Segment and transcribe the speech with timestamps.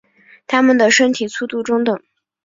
[0.47, 2.01] 它们的身体粗度中等。